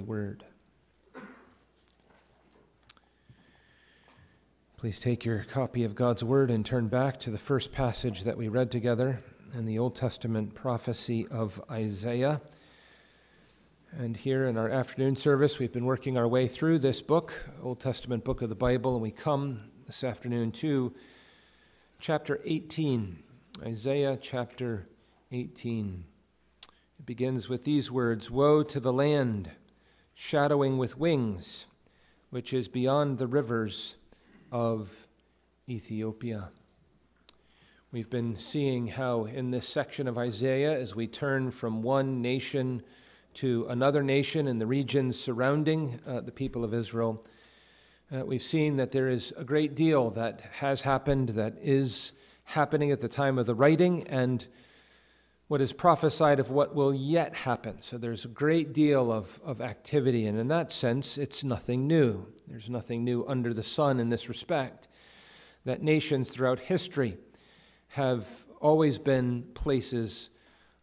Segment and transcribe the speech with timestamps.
[0.00, 0.44] word.
[4.78, 8.36] Please take your copy of God's word and turn back to the first passage that
[8.36, 9.18] we read together
[9.52, 12.40] in the Old Testament prophecy of Isaiah.
[13.90, 17.80] And here in our afternoon service, we've been working our way through this book, Old
[17.80, 20.94] Testament book of the Bible, and we come this afternoon to
[21.98, 23.20] chapter 18,
[23.66, 24.86] Isaiah chapter
[25.32, 26.04] 18.
[27.00, 29.50] It begins with these words Woe to the land!
[30.20, 31.66] Shadowing with wings,
[32.30, 33.94] which is beyond the rivers
[34.50, 35.06] of
[35.68, 36.48] Ethiopia.
[37.92, 42.82] We've been seeing how, in this section of Isaiah, as we turn from one nation
[43.34, 47.24] to another nation in the regions surrounding uh, the people of Israel,
[48.12, 52.10] uh, we've seen that there is a great deal that has happened, that is
[52.42, 54.48] happening at the time of the writing, and
[55.48, 57.78] what is prophesied of what will yet happen.
[57.80, 62.26] So there's a great deal of, of activity, and in that sense, it's nothing new.
[62.46, 64.88] There's nothing new under the sun in this respect.
[65.64, 67.16] That nations throughout history
[67.88, 70.28] have always been places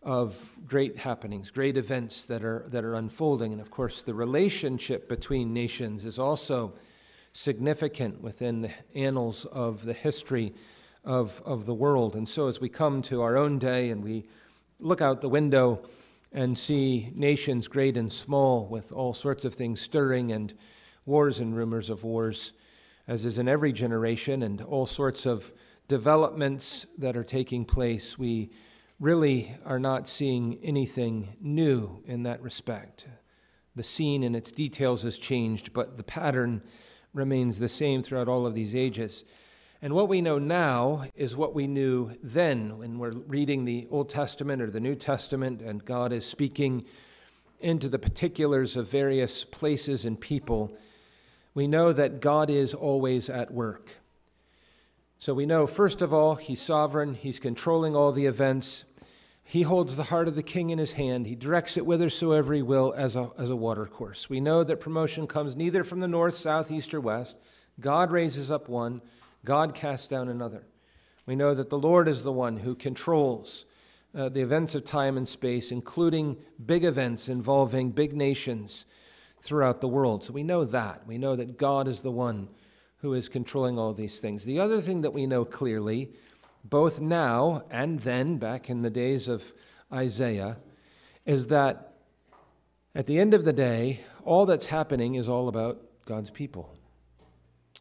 [0.01, 3.51] of great happenings, great events that are, that are unfolding.
[3.51, 6.73] And of course, the relationship between nations is also
[7.33, 10.53] significant within the annals of the history
[11.03, 12.15] of, of the world.
[12.15, 14.25] And so, as we come to our own day and we
[14.79, 15.81] look out the window
[16.31, 20.53] and see nations great and small with all sorts of things stirring and
[21.05, 22.51] wars and rumors of wars,
[23.07, 25.53] as is in every generation, and all sorts of
[25.87, 28.49] developments that are taking place, we
[28.99, 33.07] really are not seeing anything new in that respect.
[33.75, 36.63] The scene and its details has changed, but the pattern
[37.13, 39.23] remains the same throughout all of these ages.
[39.85, 44.09] And what we know now is what we knew then when we're reading the Old
[44.09, 46.85] Testament or the New Testament and God is speaking
[47.59, 50.75] into the particulars of various places and people.
[51.53, 53.97] We know that God is always at work.
[55.19, 58.85] So we know, first of all, He's sovereign, He's controlling all the events.
[59.43, 61.27] He holds the heart of the king in his hand.
[61.27, 64.31] He directs it whithersoever he will as a, as a water course.
[64.31, 67.35] We know that promotion comes neither from the north, south, east, or west.
[67.79, 69.03] God raises up one,
[69.45, 70.65] God casts down another.
[71.25, 73.65] We know that the Lord is the one who controls
[74.15, 78.85] uh, the events of time and space, including big events involving big nations
[79.41, 80.23] throughout the world.
[80.23, 81.05] So we know that.
[81.05, 82.49] We know that God is the one
[82.97, 84.45] who is controlling all these things.
[84.45, 86.11] The other thing that we know clearly,
[86.63, 89.53] both now and then, back in the days of
[89.91, 90.57] Isaiah,
[91.25, 91.93] is that
[92.95, 96.74] at the end of the day, all that's happening is all about God's people.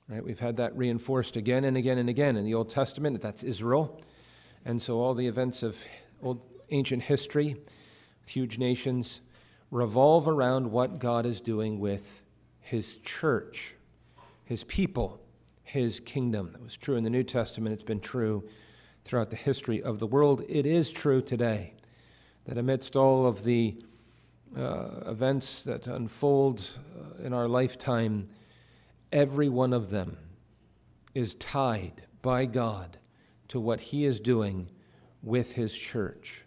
[0.09, 0.23] Right?
[0.23, 3.23] We've had that reinforced again and again and again in the Old Testament.
[3.23, 4.01] That's Israel.
[4.65, 5.83] And so all the events of
[6.23, 7.57] old ancient history,
[8.27, 9.21] huge nations,
[9.71, 12.23] revolve around what God is doing with
[12.61, 13.75] his church,
[14.45, 15.21] his people,
[15.63, 16.53] his kingdom.
[16.53, 17.73] That was true in the New Testament.
[17.73, 18.45] It's been true
[19.05, 20.45] throughout the history of the world.
[20.49, 21.75] It is true today
[22.45, 23.83] that amidst all of the
[24.57, 26.63] uh, events that unfold
[26.97, 28.25] uh, in our lifetime,
[29.15, 30.19] Every one of them
[31.15, 32.99] is tied by God
[33.47, 34.69] to what He is doing
[35.23, 36.43] with His church.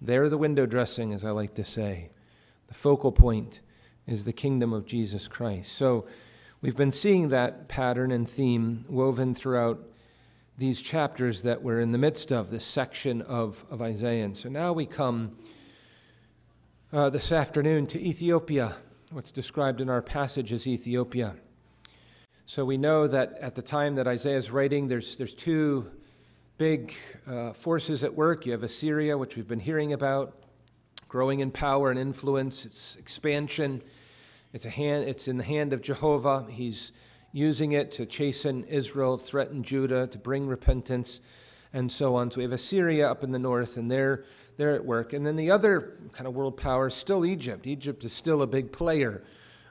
[0.00, 2.08] They're the window dressing, as I like to say.
[2.68, 3.60] The focal point
[4.06, 5.70] is the kingdom of Jesus Christ.
[5.72, 6.06] So
[6.62, 9.86] we've been seeing that pattern and theme woven throughout
[10.56, 14.24] these chapters that we're in the midst of, this section of, of Isaiah.
[14.24, 15.36] And so now we come
[16.90, 18.76] uh, this afternoon to Ethiopia,
[19.10, 21.34] what's described in our passage as Ethiopia.
[22.52, 25.90] So we know that at the time that Isaiah is writing, there's, there's two
[26.58, 26.94] big
[27.26, 28.44] uh, forces at work.
[28.44, 30.36] You have Assyria, which we've been hearing about,
[31.08, 33.80] growing in power and influence, its expansion.
[34.52, 36.46] It's, a hand, it's in the hand of Jehovah.
[36.50, 36.92] He's
[37.32, 41.20] using it to chasten Israel, threaten Judah, to bring repentance,
[41.72, 42.30] and so on.
[42.30, 44.26] So we have Assyria up in the north, and they're,
[44.58, 45.14] they're at work.
[45.14, 47.66] And then the other kind of world power is still Egypt.
[47.66, 49.24] Egypt is still a big player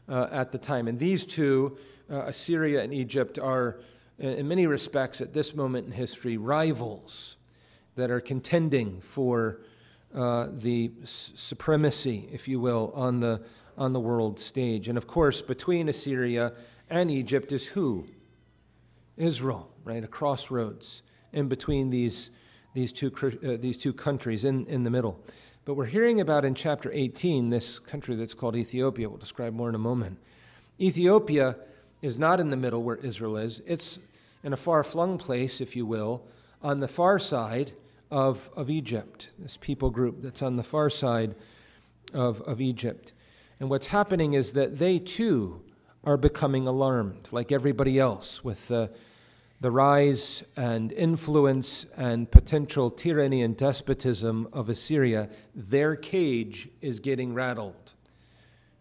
[0.09, 0.87] uh, at the time.
[0.87, 1.77] And these two
[2.11, 3.79] uh, Assyria and Egypt are,
[4.19, 7.37] in many respects, at this moment in history, rivals
[7.95, 9.61] that are contending for
[10.13, 13.41] uh, the s- supremacy, if you will, on the,
[13.77, 14.87] on the world stage.
[14.89, 16.53] And of course, between Assyria
[16.89, 18.07] and Egypt is who?
[19.17, 20.03] Israel, right?
[20.03, 22.29] A crossroads in between these,
[22.73, 23.11] these, two,
[23.45, 25.23] uh, these two countries in, in the middle.
[25.63, 29.07] But we're hearing about in chapter 18 this country that's called Ethiopia.
[29.07, 30.17] We'll describe more in a moment.
[30.79, 31.55] Ethiopia
[32.01, 33.99] is not in the middle where Israel is, it's
[34.43, 36.23] in a far flung place, if you will,
[36.61, 37.73] on the far side
[38.09, 41.35] of, of Egypt, this people group that's on the far side
[42.13, 43.13] of, of Egypt.
[43.59, 45.61] And what's happening is that they too
[46.03, 48.89] are becoming alarmed, like everybody else, with the,
[49.61, 55.29] the rise and influence and potential tyranny and despotism of Assyria.
[55.53, 57.93] Their cage is getting rattled,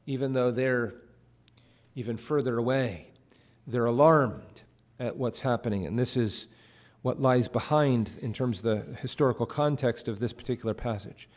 [0.06, 0.94] even though they're
[1.94, 3.09] even further away.
[3.70, 4.62] They're alarmed
[4.98, 5.86] at what's happening.
[5.86, 6.48] And this is
[7.02, 11.28] what lies behind in terms of the historical context of this particular passage.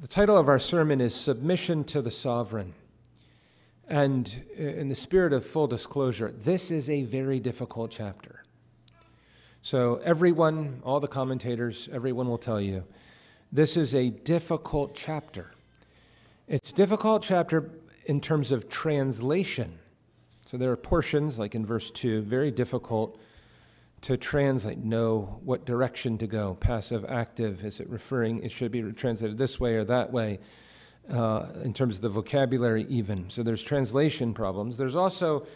[0.00, 2.74] The title of our sermon is Submission to the Sovereign.
[3.86, 8.42] And uh, in the spirit of full disclosure, this is a very difficult chapter.
[9.62, 12.84] So, everyone, all the commentators, everyone will tell you
[13.52, 15.52] this is a difficult chapter.
[16.48, 17.70] It's a difficult chapter
[18.06, 19.78] in terms of translation.
[20.46, 23.18] So, there are portions, like in verse 2, very difficult
[24.02, 26.58] to translate, know what direction to go.
[26.60, 30.40] Passive, active, is it referring, it should be translated this way or that way,
[31.10, 33.30] uh, in terms of the vocabulary, even.
[33.30, 34.76] So there's translation problems.
[34.76, 35.46] There's also,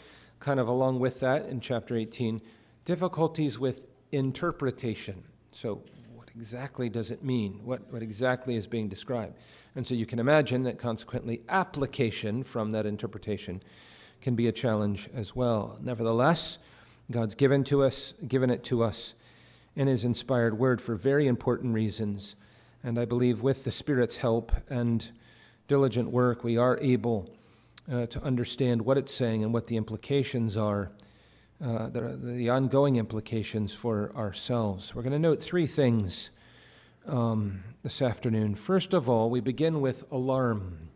[0.41, 2.41] kind of along with that in chapter 18,
[2.87, 3.83] difficulties with
[4.13, 5.23] interpretation.
[5.53, 5.83] So,
[6.15, 7.61] what exactly does it mean?
[7.65, 9.35] What, what exactly is being described?
[9.77, 13.63] And so you can imagine that consequently, application from that interpretation
[14.21, 15.79] can be a challenge as well.
[15.81, 16.59] Nevertheless,
[17.11, 19.15] God's given to us, given it to us
[19.75, 22.35] in his inspired word for very important reasons.
[22.83, 25.09] And I believe with the Spirit's help and
[25.69, 27.31] diligent work, we are able
[27.91, 30.91] uh, to understand what it's saying and what the implications are,
[31.65, 34.95] uh, the, the, ongoing implications for ourselves.
[34.95, 36.31] We're going to note three things
[37.07, 38.55] um, this afternoon.
[38.55, 40.88] First of all, we begin with alarm.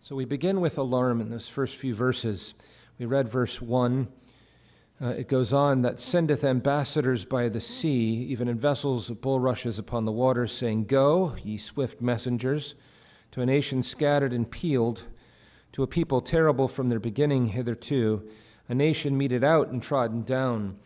[0.00, 2.54] So we begin with alarm in those first few verses.
[2.98, 4.06] We read verse 1.
[5.02, 9.76] Uh, it goes on that sendeth ambassadors by the sea, even in vessels of bulrushes
[9.78, 12.76] upon the waters, saying, Go, ye swift messengers,
[13.32, 15.04] to a nation scattered and peeled,
[15.72, 18.22] to a people terrible from their beginning hitherto,
[18.68, 20.78] a nation meted out and trodden down,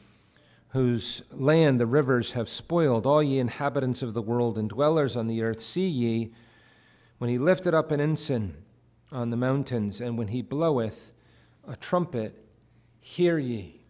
[0.71, 5.27] whose land the rivers have spoiled, all ye inhabitants of the world and dwellers on
[5.27, 6.33] the earth, see ye,
[7.19, 8.62] when he lifted up an ensign
[9.13, 11.13] on the mountains, and when he bloweth
[11.69, 12.45] a trumpet,
[13.01, 13.81] hear ye.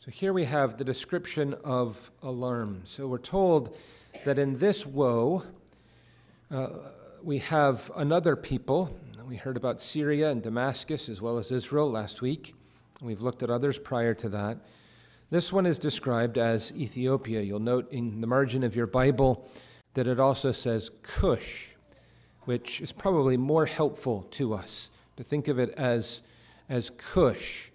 [0.00, 2.82] So here we have the description of alarm.
[2.84, 3.76] So we're told
[4.24, 5.44] that in this woe,
[6.50, 6.68] uh,
[7.22, 8.94] we have another people.
[9.26, 12.54] We heard about Syria and Damascus as well as Israel last week.
[13.00, 14.58] We've looked at others prior to that.
[15.30, 17.40] This one is described as Ethiopia.
[17.40, 19.48] You'll note in the margin of your Bible
[19.94, 21.73] that it also says Cush,
[22.44, 26.22] which is probably more helpful to us to think of it as,
[26.68, 27.70] as Cush.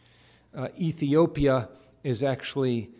[0.55, 1.69] Uh, Ethiopia
[2.03, 2.91] is actually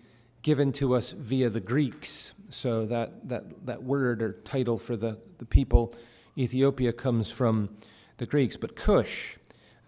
[0.42, 2.34] given to us via the Greeks.
[2.50, 5.94] So that, that, that word or title for the, the people,
[6.38, 7.70] Ethiopia, comes from
[8.18, 8.58] the Greeks.
[8.58, 9.38] But Cush,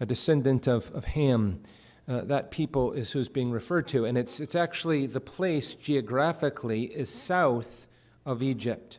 [0.00, 1.62] a descendant of, of Ham,
[2.08, 4.04] uh, that people is who's being referred to.
[4.04, 7.86] And it's, it's actually the place geographically is south
[8.26, 8.98] of Egypt.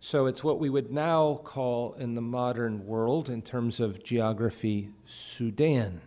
[0.00, 4.90] So it's what we would now call in the modern world, in terms of geography,
[5.06, 6.00] Sudan.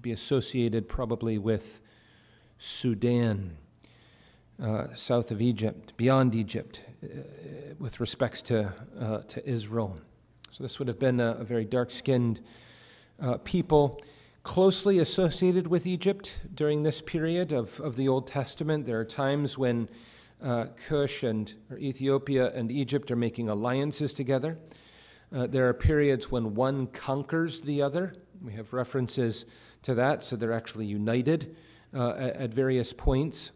[0.00, 1.80] Be associated probably with
[2.58, 3.56] Sudan,
[4.60, 7.06] uh, south of Egypt, beyond Egypt, uh,
[7.78, 10.00] with respects to, uh, to Israel.
[10.50, 12.40] So this would have been a, a very dark skinned
[13.20, 14.00] uh, people
[14.42, 18.86] closely associated with Egypt during this period of, of the Old Testament.
[18.86, 19.88] There are times when
[20.42, 24.58] uh, Cush and Ethiopia and Egypt are making alliances together.
[25.34, 28.14] Uh, there are periods when one conquers the other.
[28.42, 29.44] We have references
[29.82, 31.56] to that, so they're actually united
[31.94, 33.52] uh, at, at various points.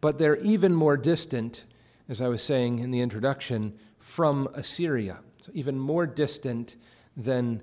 [0.00, 1.64] But they're even more distant,
[2.08, 5.18] as I was saying in the introduction, from Assyria.
[5.44, 6.76] So even more distant
[7.16, 7.62] than,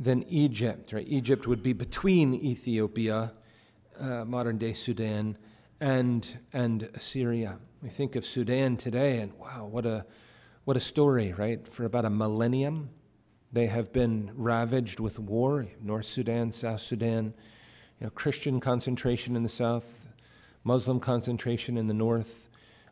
[0.00, 0.92] than Egypt.
[0.92, 1.06] Right?
[1.08, 3.32] Egypt would be between Ethiopia,
[3.98, 5.36] uh, modern day Sudan,
[5.80, 7.58] and, and Assyria.
[7.82, 10.04] We think of Sudan today, and wow, what a,
[10.64, 11.66] what a story, right?
[11.66, 12.90] For about a millennium,
[13.52, 17.34] they have been ravaged with war North Sudan, South Sudan
[18.00, 20.08] you know, Christian concentration in the south,
[20.64, 22.48] Muslim concentration in the north,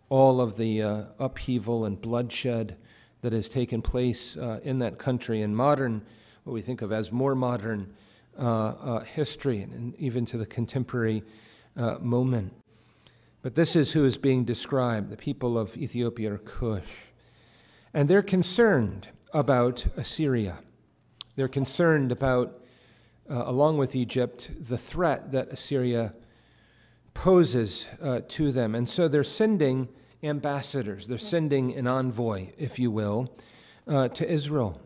[0.09, 2.77] all of the uh, upheaval and bloodshed
[3.23, 6.05] that has taken place uh, in that country in modern,
[6.45, 7.93] what we think of as more modern
[8.39, 11.23] uh, uh history, and even to the contemporary
[11.77, 12.53] uh, moment.
[13.47, 17.13] But this is who is being described the people of Ethiopia or Cush.
[17.95, 20.59] And they're concerned about Assyria.
[21.37, 22.61] They're concerned about
[23.31, 26.13] uh, along with Egypt, the threat that Assyria
[27.15, 28.75] poses uh, to them.
[28.75, 29.91] And so they're sending
[30.25, 33.33] ambassadors, they're sending an envoy, if you will,
[33.87, 34.81] uh, to Israel.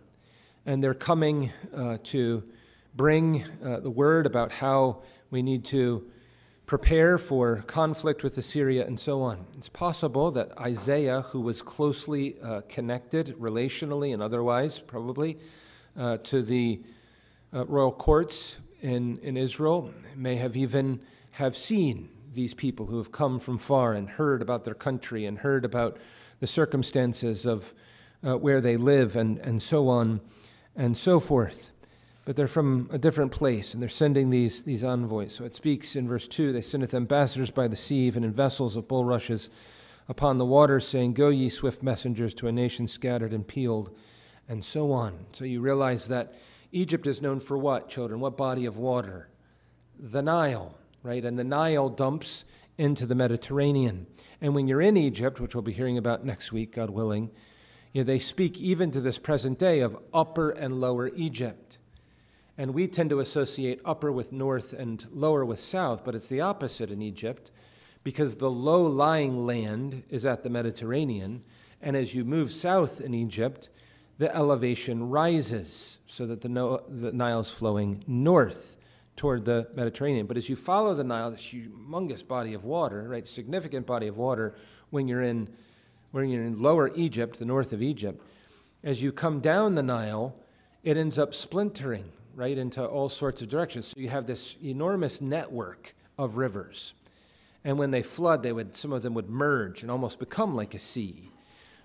[0.67, 2.45] and they're coming uh, to
[2.95, 5.00] bring uh, the word about how
[5.31, 6.11] we need to
[6.70, 9.44] prepare for conflict with Assyria and so on.
[9.58, 15.36] It's possible that Isaiah, who was closely uh, connected relationally and otherwise, probably,
[15.98, 16.80] uh, to the
[17.52, 21.00] uh, royal courts in, in Israel, may have even
[21.32, 25.38] have seen these people who have come from far and heard about their country and
[25.38, 25.98] heard about
[26.38, 27.74] the circumstances of
[28.24, 30.20] uh, where they live and, and so on
[30.76, 31.72] and so forth
[32.30, 35.34] but they're from a different place, and they're sending these, these envoys.
[35.34, 38.76] So it speaks in verse 2 They sendeth ambassadors by the sea, and in vessels
[38.76, 39.50] of bulrushes
[40.08, 43.90] upon the waters, saying, Go ye swift messengers to a nation scattered and peeled,
[44.49, 45.26] and so on.
[45.32, 46.32] So you realize that
[46.70, 48.20] Egypt is known for what, children?
[48.20, 49.28] What body of water?
[49.99, 51.25] The Nile, right?
[51.25, 52.44] And the Nile dumps
[52.78, 54.06] into the Mediterranean.
[54.40, 57.32] And when you're in Egypt, which we'll be hearing about next week, God willing,
[57.92, 61.78] you know, they speak even to this present day of Upper and Lower Egypt.
[62.61, 66.43] And we tend to associate upper with north and lower with south, but it's the
[66.43, 67.50] opposite in Egypt
[68.05, 71.43] because the low lying land is at the Mediterranean.
[71.81, 73.71] And as you move south in Egypt,
[74.19, 78.76] the elevation rises so that the, no, the Nile's flowing north
[79.17, 80.26] toward the Mediterranean.
[80.26, 84.19] But as you follow the Nile, this humongous body of water, right, significant body of
[84.19, 84.55] water,
[84.90, 85.49] when you're in,
[86.11, 88.23] when you're in lower Egypt, the north of Egypt,
[88.85, 90.37] as you come down the Nile,
[90.85, 93.88] it ends up splintering right into all sorts of directions.
[93.88, 96.94] So you have this enormous network of rivers.
[97.64, 100.75] And when they flood, they would, some of them would merge and almost become like
[100.75, 101.30] a sea.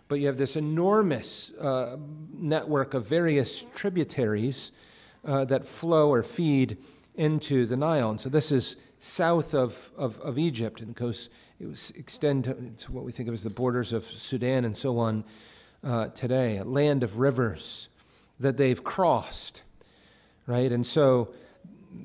[0.07, 1.97] But you have this enormous uh,
[2.33, 4.71] network of various tributaries
[5.25, 6.77] uh, that flow or feed
[7.15, 8.11] into the Nile.
[8.11, 12.53] And so this is south of, of, of Egypt and goes, it was extend to,
[12.53, 15.23] to, what we think of as the borders of Sudan and so on
[15.83, 17.87] uh, today, a land of rivers
[18.39, 19.61] that they've crossed
[20.47, 20.71] right?
[20.71, 21.33] And so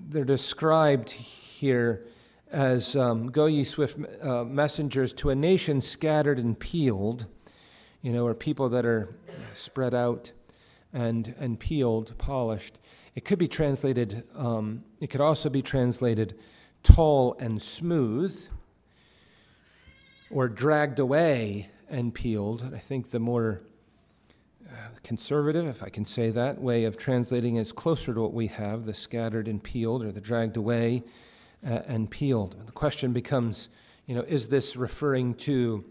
[0.08, 2.06] they're described here
[2.50, 7.26] as um, go ye swift uh, messengers to a nation scattered and peeled,
[8.02, 9.14] you know, or people that are
[9.54, 10.32] spread out
[10.92, 12.78] and, and peeled, polished.
[13.14, 16.36] It could be translated, um, it could also be translated
[16.82, 18.46] tall and smooth,
[20.30, 22.70] or dragged away and peeled.
[22.74, 23.62] I think the more
[25.02, 28.84] conservative, if I can say that, way of translating is closer to what we have
[28.84, 31.02] the scattered and peeled, or the dragged away
[31.66, 32.56] uh, and peeled.
[32.66, 33.68] The question becomes,
[34.06, 35.84] you know, is this referring to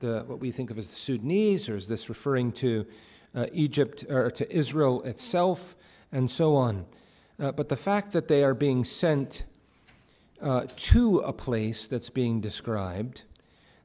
[0.00, 2.86] the, what we think of as the Sudanese, or is this referring to
[3.34, 5.76] uh, Egypt or to Israel itself,
[6.12, 6.86] and so on?
[7.38, 9.44] Uh, but the fact that they are being sent
[10.40, 13.22] uh, to a place that's being described,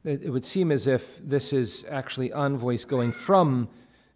[0.03, 3.69] it would seem as if this is actually envoys going from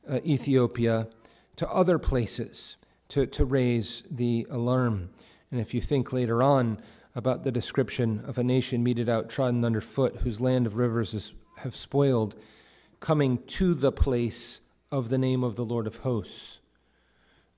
[0.09, 1.07] uh, Ethiopia
[1.55, 2.77] to other places
[3.09, 5.09] to, to raise the alarm.
[5.51, 6.79] And if you think later on
[7.15, 11.33] about the description of a nation meted out, trodden underfoot, whose land of rivers is,
[11.57, 12.35] have spoiled,
[12.99, 14.59] coming to the place
[14.91, 16.59] of the name of the Lord of hosts,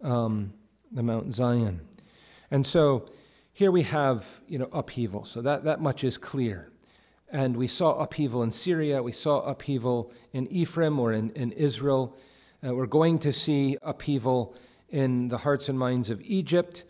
[0.01, 0.53] um,
[0.91, 1.82] the Mount Zion.
[2.51, 3.10] And so
[3.51, 5.25] here we have, you know, upheaval.
[5.25, 6.72] So that, that much is clear.
[7.32, 12.18] And we saw upheaval in Syria, we saw upheaval in Ephraim or in, in Israel.
[12.62, 14.54] Uh, we're going to see upheaval
[14.89, 16.84] in the hearts and minds of Egypt,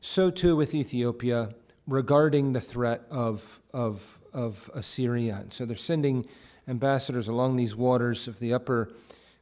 [0.00, 1.50] so too with Ethiopia
[1.88, 5.38] regarding the threat of, of, of Assyria.
[5.40, 6.24] And so they're sending
[6.68, 8.92] ambassadors along these waters of the upper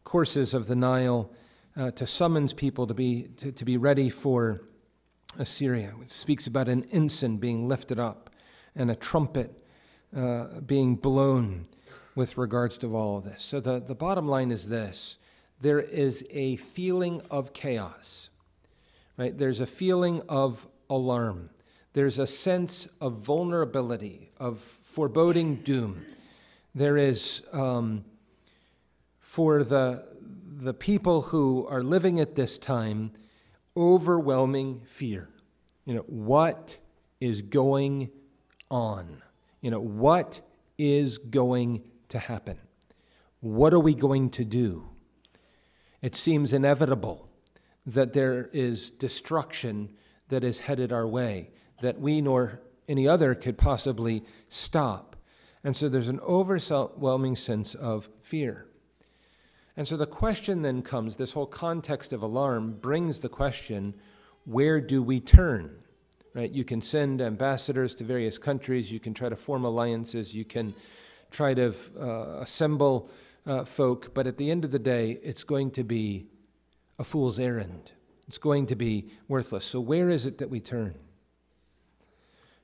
[0.05, 1.31] courses of the Nile
[1.77, 4.63] uh, to summons people to be, to, to be ready for
[5.39, 5.93] Assyria.
[6.01, 8.31] It speaks about an ensign being lifted up
[8.75, 9.53] and a trumpet
[10.17, 11.67] uh, being blown
[12.15, 13.43] with regards to all of this.
[13.43, 15.19] So the, the bottom line is this
[15.61, 18.29] there is a feeling of chaos,
[19.17, 19.37] right?
[19.37, 21.51] There's a feeling of alarm.
[21.93, 26.05] There's a sense of vulnerability, of foreboding doom.
[26.75, 28.05] There is, um,
[29.19, 30.05] for the,
[30.59, 33.13] the people who are living at this time,
[33.77, 35.31] overwhelming fear.
[35.87, 36.79] You know, what
[37.21, 38.11] is going
[38.71, 39.23] on?
[39.63, 40.41] You know, what
[40.77, 42.59] is going to happen?
[43.41, 44.89] What are we going to do?
[46.07, 47.29] It seems inevitable
[47.85, 49.89] that there is destruction
[50.29, 55.17] that is headed our way, that we nor any other could possibly stop.
[55.65, 58.69] And so there's an overwhelming sense of fear.
[59.77, 63.93] And so the question then comes this whole context of alarm brings the question
[64.45, 65.77] where do we turn?
[66.35, 66.53] Right?
[66.53, 70.73] You can send ambassadors to various countries, you can try to form alliances, you can
[71.33, 73.11] try to uh, assemble
[73.47, 76.27] uh, folk, but at the end of the day, it's going to be
[76.99, 77.93] a fool's errand.
[78.27, 79.65] It's going to be worthless.
[79.65, 80.95] So, where is it that we turn?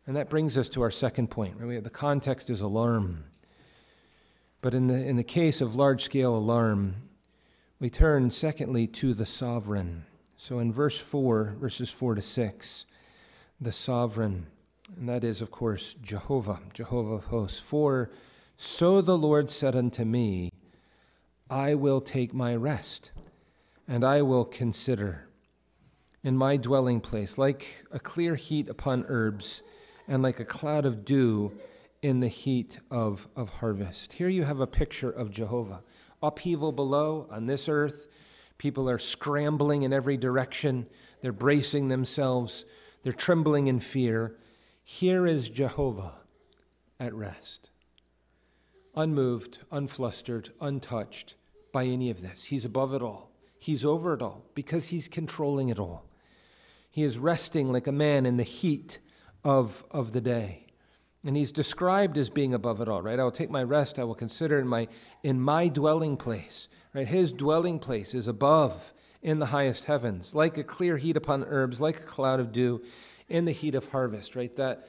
[0.07, 1.55] And that brings us to our second point.
[1.59, 1.83] Right?
[1.83, 3.25] The context is alarm.
[4.61, 6.97] But in the, in the case of large scale alarm,
[7.79, 10.05] we turn, secondly, to the sovereign.
[10.37, 12.87] So in verse 4, verses 4 to 6,
[13.61, 14.47] the sovereign,
[14.97, 17.61] and that is, of course, Jehovah, Jehovah of hosts.
[17.61, 18.11] For
[18.57, 20.52] so the Lord said unto me,
[21.53, 23.11] I will take my rest,
[23.87, 25.29] and I will consider
[26.25, 29.61] in my dwelling place, like a clear heat upon herbs,
[30.09, 31.53] and like a cloud of dew
[32.01, 34.15] in the heat of, of harvest.
[34.15, 35.83] Here you have a picture of Jehovah.
[36.23, 38.09] Upheaval below on this earth.
[38.57, 40.87] People are scrambling in every direction.
[41.21, 42.65] They're bracing themselves.
[43.03, 44.39] They're trembling in fear.
[44.83, 46.15] Here is Jehovah
[46.99, 47.69] at rest,
[48.95, 51.35] unmoved, unflustered, untouched
[51.73, 52.45] by any of this.
[52.45, 53.31] He's above it all.
[53.59, 56.05] He's over it all because he's controlling it all.
[56.91, 58.99] He is resting like a man in the heat
[59.45, 60.67] of, of the day.
[61.25, 63.19] And he's described as being above it all, right?
[63.19, 64.89] I will take my rest, I will consider in my
[65.23, 66.69] in my dwelling place.
[66.93, 67.07] Right?
[67.07, 71.81] His dwelling place is above in the highest heavens, like a clear heat upon herbs,
[71.81, 72.83] like a cloud of dew
[73.29, 74.55] in the heat of harvest, right?
[74.57, 74.89] That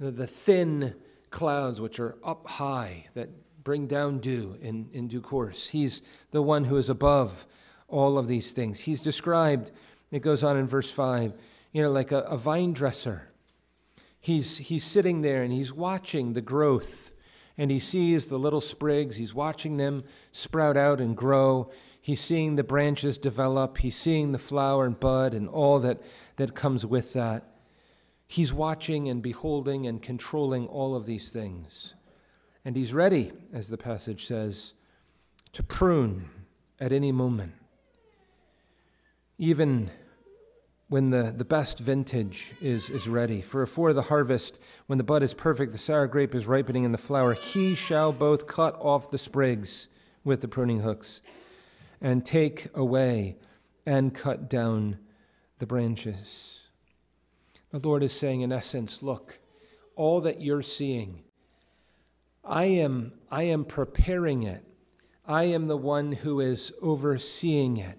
[0.00, 0.94] the thin
[1.30, 3.28] clouds which are up high that
[3.64, 5.68] bring down dew in, in due course.
[5.68, 7.46] He's the one who is above
[7.88, 8.80] all of these things.
[8.80, 9.72] He's described,
[10.10, 11.34] it goes on in verse 5,
[11.72, 13.28] you know, like a, a vine dresser
[14.24, 17.10] he's, he's sitting there and he's watching the growth
[17.58, 19.16] and he sees the little sprigs.
[19.16, 20.02] He's watching them
[20.32, 21.70] sprout out and grow.
[22.00, 23.78] He's seeing the branches develop.
[23.78, 26.00] He's seeing the flower and bud and all that,
[26.36, 27.44] that comes with that.
[28.26, 31.92] He's watching and beholding and controlling all of these things.
[32.64, 34.72] And he's ready, as the passage says,
[35.52, 36.30] to prune
[36.80, 37.52] at any moment.
[39.38, 39.90] Even
[40.88, 43.42] when the, the best vintage is, is ready.
[43.42, 46.92] For before the harvest, when the bud is perfect, the sour grape is ripening in
[46.92, 49.88] the flower, he shall both cut off the sprigs
[50.22, 51.20] with the pruning hooks
[52.00, 53.36] and take away
[53.84, 54.98] and cut down
[55.58, 56.60] the branches.
[57.70, 59.38] The Lord is saying, in essence, look,
[59.96, 61.23] all that you're seeing,
[62.44, 64.64] I am, I am preparing it.
[65.26, 67.98] I am the one who is overseeing it.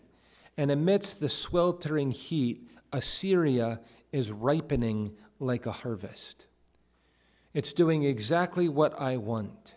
[0.58, 3.82] And amidst the sweltering heat, Assyria
[4.12, 6.46] is ripening like a harvest.
[7.54, 9.76] It's doing exactly what I want.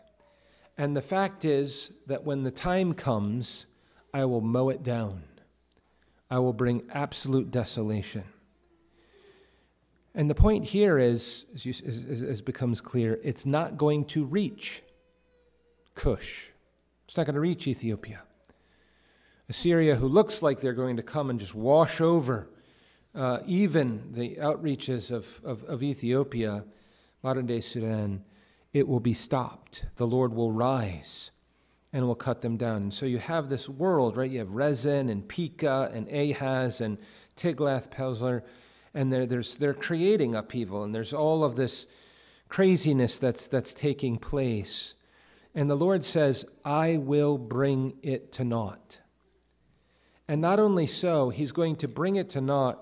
[0.76, 3.66] And the fact is that when the time comes,
[4.12, 5.22] I will mow it down.
[6.30, 8.24] I will bring absolute desolation.
[10.18, 14.24] And the point here is, as, you, as, as becomes clear, it's not going to
[14.24, 14.82] reach
[15.94, 16.48] Cush.
[17.06, 18.22] It's not going to reach Ethiopia.
[19.48, 22.48] Assyria, who looks like they're going to come and just wash over
[23.14, 26.64] uh, even the outreaches of, of, of Ethiopia,
[27.22, 28.24] modern day Sudan,
[28.72, 29.84] it will be stopped.
[29.98, 31.30] The Lord will rise
[31.92, 32.82] and will cut them down.
[32.82, 34.28] And so you have this world, right?
[34.28, 36.98] You have Rezin and Pekah and Ahaz and
[37.36, 38.42] Tiglath-Pileser,
[38.98, 41.86] and they're, they're creating upheaval, and there's all of this
[42.48, 44.94] craziness that's, that's taking place.
[45.54, 48.98] And the Lord says, I will bring it to naught.
[50.26, 52.80] And not only so, He's going to bring it to naught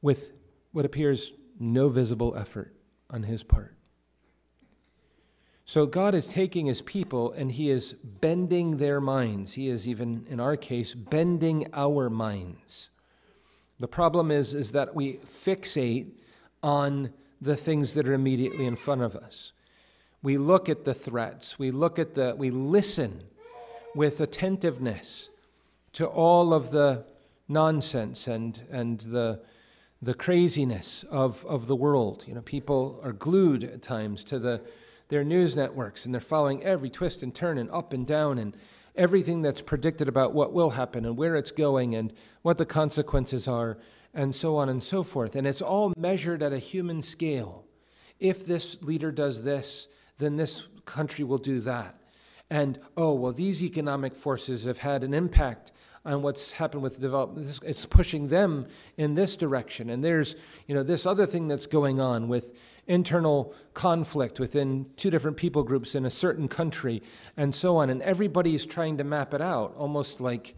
[0.00, 0.32] with
[0.72, 2.74] what appears no visible effort
[3.10, 3.76] on his part.
[5.66, 9.52] So God is taking his people and he is bending their minds.
[9.52, 12.88] He is even, in our case, bending our minds.
[13.82, 15.14] The problem is, is that we
[15.44, 16.12] fixate
[16.62, 19.50] on the things that are immediately in front of us.
[20.22, 23.24] We look at the threats, we look at the, we listen
[23.96, 25.30] with attentiveness
[25.94, 27.06] to all of the
[27.48, 29.40] nonsense and, and the,
[30.00, 32.22] the craziness of, of the world.
[32.28, 34.60] You know, people are glued at times to the,
[35.08, 38.56] their news networks and they're following every twist and turn and up and down and
[38.94, 43.48] everything that's predicted about what will happen and where it's going and what the consequences
[43.48, 43.78] are
[44.14, 45.34] and so on and so forth.
[45.34, 47.64] And it's all measured at a human scale.
[48.20, 51.98] If this leader does this, then this country will do that.
[52.50, 55.72] And oh, well, these economic forces have had an impact
[56.04, 57.58] on what's happened with development.
[57.62, 59.88] It's pushing them in this direction.
[59.88, 60.34] And there's,
[60.66, 62.52] you know, this other thing that's going on with
[62.86, 67.02] internal conflict within two different people groups in a certain country
[67.36, 67.90] and so on.
[67.90, 70.56] And everybody's trying to map it out, almost like,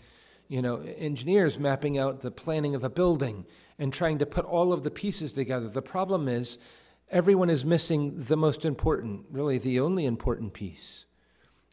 [0.49, 3.45] you know, engineers mapping out the planning of a building
[3.79, 5.69] and trying to put all of the pieces together.
[5.69, 6.59] The problem is
[7.11, 11.07] everyone is missing the most important, really the only important piece.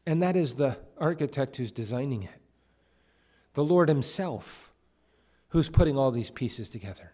[0.05, 2.41] And that is the architect who's designing it
[3.53, 4.71] the Lord Himself.
[5.51, 7.11] who's putting all these pieces together.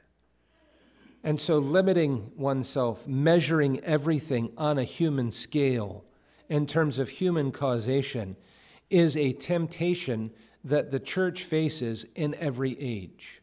[1.23, 6.05] And so, limiting oneself, measuring everything on a human scale
[6.47, 8.37] in terms of human causation,
[8.89, 10.31] is a temptation
[10.63, 13.41] that the church faces in every age.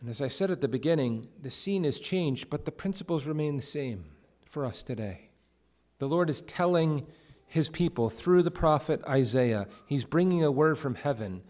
[0.00, 3.56] And as I said at the beginning, the scene has changed, but the principles remain
[3.56, 4.04] the same
[4.44, 5.30] for us today.
[5.98, 7.06] The Lord is telling
[7.46, 11.42] his people through the prophet Isaiah, he's bringing a word from heaven,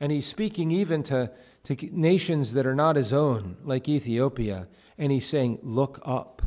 [0.00, 1.30] and he's speaking even to,
[1.64, 6.42] to nations that are not his own, like Ethiopia, and he's saying, Look up.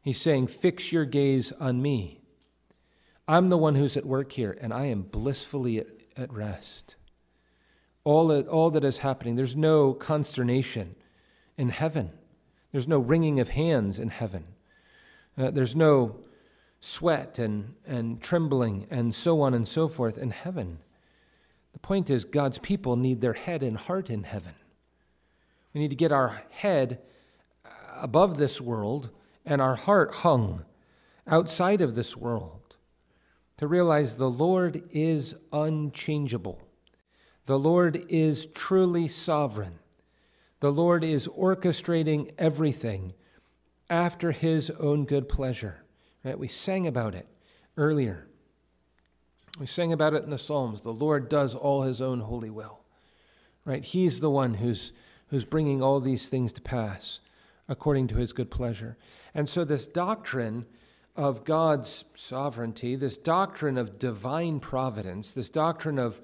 [0.00, 2.20] He's saying, Fix your gaze on me.
[3.28, 6.96] I'm the one who's at work here, and I am blissfully at, at rest.
[8.04, 10.96] All that, all that is happening, there's no consternation
[11.56, 12.10] in heaven.
[12.72, 14.44] There's no wringing of hands in heaven.
[15.38, 16.16] Uh, there's no
[16.80, 20.78] sweat and, and trembling and so on and so forth in heaven.
[21.72, 24.54] The point is, God's people need their head and heart in heaven.
[25.72, 27.00] We need to get our head
[27.96, 29.10] above this world
[29.44, 30.64] and our heart hung
[31.26, 32.76] outside of this world
[33.58, 36.60] to realize the Lord is unchangeable.
[37.46, 39.78] The Lord is truly sovereign.
[40.60, 43.14] The Lord is orchestrating everything
[43.90, 45.84] after his own good pleasure.
[46.24, 46.38] Right?
[46.38, 47.26] We sang about it
[47.76, 48.28] earlier.
[49.58, 50.82] We sang about it in the Psalms.
[50.82, 52.80] The Lord does all his own holy will.
[53.64, 53.84] Right?
[53.84, 54.92] He's the one who's
[55.32, 57.18] who's bringing all these things to pass
[57.66, 58.98] according to his good pleasure.
[59.34, 60.66] And so this doctrine
[61.16, 66.20] of God's sovereignty, this doctrine of divine providence, this doctrine of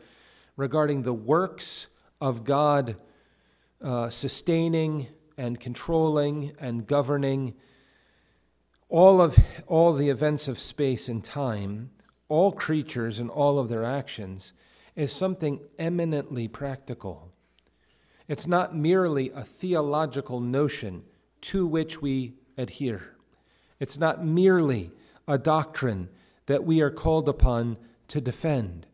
[0.58, 1.86] regarding the works
[2.20, 2.96] of God
[3.82, 5.06] uh, sustaining
[5.38, 7.54] and controlling and governing
[8.90, 11.90] all of all the events of space and time,
[12.28, 14.52] all creatures and all of their actions,
[14.94, 17.32] is something eminently practical.
[18.26, 21.04] It's not merely a theological notion
[21.42, 23.14] to which we adhere.
[23.80, 24.90] It's not merely
[25.26, 26.08] a doctrine
[26.46, 27.76] that we are called upon
[28.08, 28.86] to defend.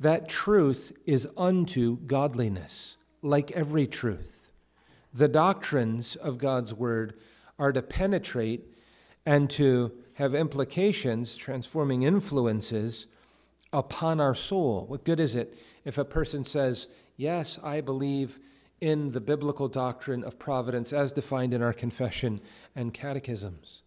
[0.00, 4.50] That truth is unto godliness, like every truth.
[5.14, 7.14] The doctrines of God's Word
[7.58, 8.74] are to penetrate
[9.24, 13.06] and to have implications, transforming influences
[13.72, 14.84] upon our soul.
[14.86, 18.38] What good is it if a person says, Yes, I believe
[18.80, 22.40] in the biblical doctrine of providence as defined in our confession
[22.74, 23.82] and catechisms?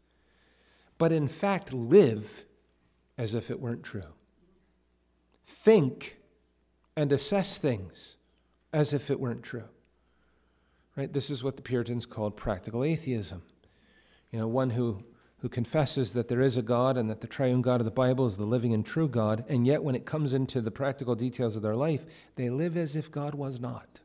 [0.99, 2.45] but in fact live
[3.17, 4.13] as if it weren't true.
[5.43, 6.17] Think
[6.95, 8.17] and assess things
[8.71, 9.69] as if it weren't true.
[10.95, 11.11] Right?
[11.11, 13.41] This is what the Puritans called practical atheism.
[14.31, 15.03] You know, one who,
[15.41, 18.25] who confesses that there is a God and that the triune God of the Bible
[18.25, 21.55] is the living and true God, and yet when it comes into the practical details
[21.55, 24.01] of their life, they live as if God was not.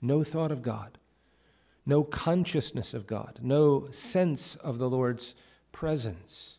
[0.00, 0.98] No thought of God,
[1.86, 5.34] no consciousness of God, no sense of the Lord's
[5.70, 6.56] presence.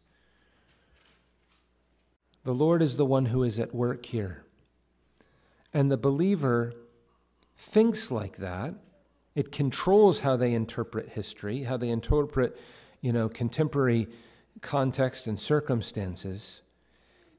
[2.44, 4.44] The Lord is the one who is at work here.
[5.74, 6.74] And the believer
[7.56, 8.74] thinks like that.
[9.36, 12.58] It controls how they interpret history, how they interpret,
[13.02, 14.08] you know, contemporary
[14.62, 16.62] context and circumstances.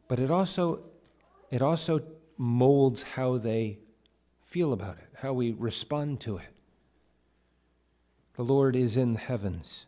[0.08, 0.80] But it also
[1.50, 2.02] it also
[2.36, 3.78] molds how they
[4.40, 6.54] feel about it, how we respond to it.
[8.36, 9.86] The Lord is in the heavens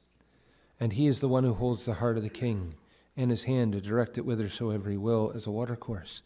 [0.79, 2.75] and he is the one who holds the heart of the king
[3.17, 6.23] in his hand to direct it whithersoever he will as a watercourse.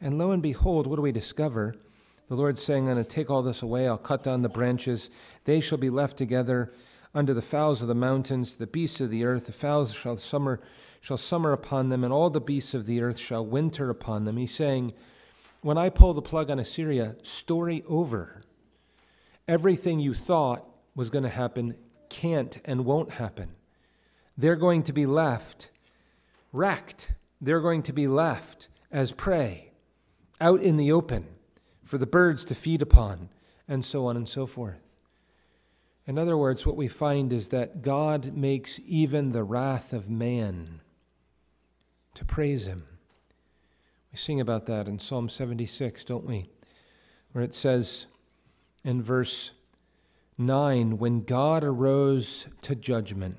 [0.00, 1.76] And lo and behold, what do we discover?
[2.28, 3.86] The Lord's saying, I'm going to take all this away.
[3.86, 5.10] I'll cut down the branches.
[5.44, 6.72] They shall be left together
[7.14, 9.46] under the fowls of the mountains, the beasts of the earth.
[9.46, 10.60] The fowls shall summer,
[11.00, 14.36] shall summer upon them, and all the beasts of the earth shall winter upon them.
[14.36, 14.92] He's saying,
[15.62, 18.42] when I pull the plug on Assyria, story over.
[19.46, 21.74] Everything you thought was going to happen
[22.08, 23.50] can't and won't happen
[24.40, 25.68] they're going to be left
[26.52, 27.12] wrecked.
[27.40, 29.72] They're going to be left as prey
[30.40, 31.26] out in the open
[31.82, 33.28] for the birds to feed upon,
[33.68, 34.80] and so on and so forth.
[36.10, 40.80] In other words, what we find is that God makes even the wrath of man
[42.14, 42.82] to praise him.
[44.10, 46.48] We sing about that in Psalm 76, don't we?
[47.30, 48.06] Where it says
[48.82, 49.52] in verse
[50.36, 53.36] 9 When God arose to judgment,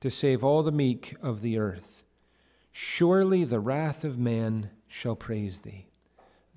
[0.00, 2.04] to save all the meek of the earth.
[2.70, 5.88] Surely the wrath of man shall praise thee.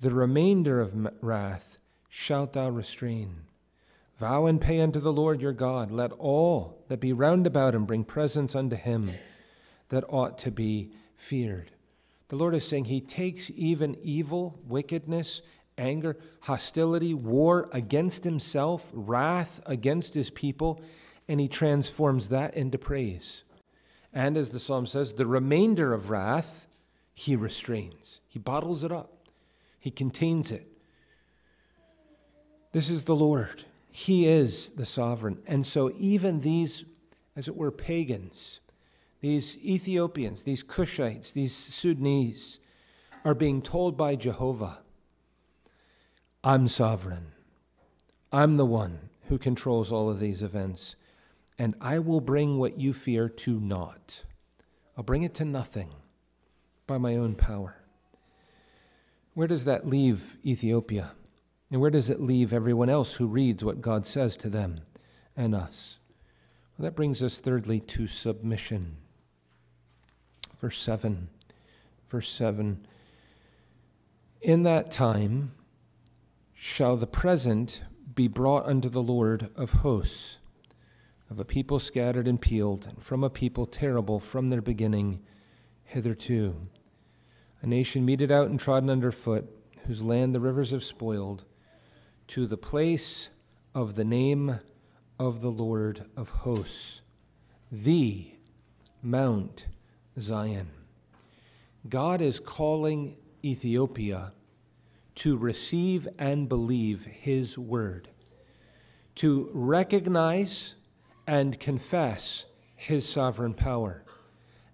[0.00, 1.76] The remainder of wrath
[2.08, 3.42] shalt thou restrain.
[4.18, 5.90] Vow and pay unto the Lord your God.
[5.90, 9.12] Let all that be round about him bring presents unto him
[9.90, 11.70] that ought to be feared.
[12.28, 15.42] The Lord is saying he takes even evil, wickedness,
[15.78, 20.80] anger, hostility, war against himself, wrath against his people,
[21.28, 23.44] and he transforms that into praise.
[24.12, 26.66] And as the psalm says, the remainder of wrath
[27.12, 29.28] he restrains, he bottles it up,
[29.78, 30.66] he contains it.
[32.72, 33.64] This is the Lord.
[33.96, 35.38] He is the sovereign.
[35.46, 36.84] And so, even these,
[37.34, 38.60] as it were, pagans,
[39.22, 42.58] these Ethiopians, these Cushites, these Sudanese,
[43.24, 44.80] are being told by Jehovah,
[46.44, 47.28] I'm sovereign.
[48.30, 50.94] I'm the one who controls all of these events,
[51.58, 54.24] and I will bring what you fear to naught.
[54.94, 55.88] I'll bring it to nothing
[56.86, 57.78] by my own power.
[59.32, 61.12] Where does that leave Ethiopia?
[61.70, 64.80] And where does it leave everyone else who reads what God says to them
[65.36, 65.98] and us?
[66.76, 68.96] Well, that brings us, thirdly, to submission.
[70.60, 71.28] Verse 7.
[72.08, 72.86] Verse 7.
[74.42, 75.52] In that time
[76.54, 77.82] shall the present
[78.14, 80.38] be brought unto the Lord of hosts,
[81.28, 85.20] of a people scattered and peeled, and from a people terrible from their beginning
[85.84, 86.68] hitherto.
[87.60, 89.46] A nation meted out and trodden under foot,
[89.86, 91.44] whose land the rivers have spoiled
[92.28, 93.28] to the place
[93.74, 94.58] of the name
[95.18, 97.00] of the Lord of hosts,
[97.70, 98.32] the
[99.02, 99.66] Mount
[100.18, 100.70] Zion.
[101.88, 104.32] God is calling Ethiopia
[105.16, 108.08] to receive and believe his word,
[109.14, 110.74] to recognize
[111.26, 114.04] and confess his sovereign power,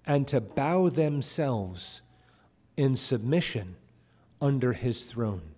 [0.07, 2.01] and to bow themselves
[2.77, 3.77] in submission
[4.41, 5.52] under his throne.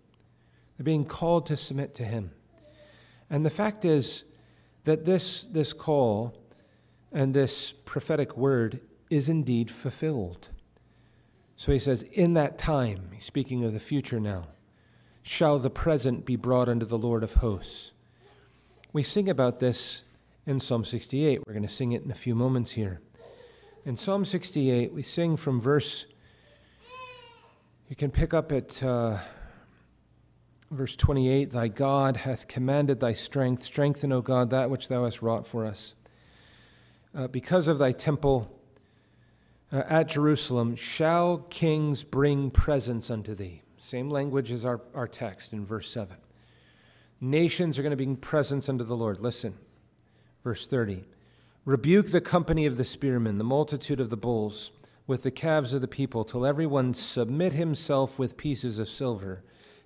[0.77, 2.33] They're being called to submit to Him.
[3.31, 4.25] And the fact is
[4.85, 6.37] that this, this call
[7.13, 10.49] and this prophetic word is indeed fulfilled.
[11.57, 14.49] So he says, In that time, speaking of the future now,
[15.23, 17.93] shall the present be brought unto the Lord of hosts.
[18.93, 20.03] We sing about this
[20.47, 21.43] in Psalm 68.
[21.47, 23.01] We're going to sing it in a few moments here.
[23.85, 26.07] In Psalm 68, we sing from verse,
[27.89, 28.83] you can pick up at.
[28.83, 29.19] Uh,
[30.71, 33.65] Verse 28 Thy God hath commanded thy strength.
[33.65, 35.95] Strengthen, O God, that which thou hast wrought for us.
[37.15, 38.51] Uh, because of thy temple
[39.73, 43.63] uh, at Jerusalem, shall kings bring presents unto thee.
[43.79, 46.17] Same language as our, our text in verse 7.
[47.21, 49.21] Nations are going to bring presents unto the Lord.
[49.21, 49.55] Listen,
[50.43, 51.05] verse 30.
[51.65, 54.71] Rebuke the company of the spearmen, the multitude of the bulls,
[55.07, 59.43] with the calves of the people, till everyone submit himself with pieces of silver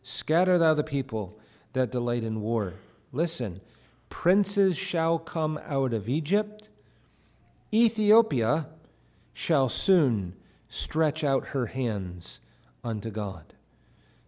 [0.09, 1.39] Scatter thou the people
[1.75, 2.73] that delight in war.
[3.13, 3.61] Listen,
[4.09, 6.71] princes shall come out of Egypt.
[7.75, 8.69] Ethiopia
[9.35, 10.35] shall soon
[10.67, 12.41] stretch out her hands
[12.83, 13.53] unto God.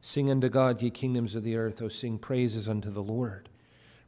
[0.03, 3.49] Sing unto God, ye kingdoms of the earth, O sing praises unto the Lord.